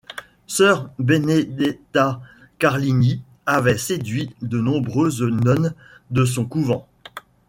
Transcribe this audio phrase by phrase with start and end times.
[0.47, 2.21] Sœur Benedetta
[2.57, 5.75] Carlini avait séduit de nombreuses nonnes
[6.09, 6.87] de son couvent.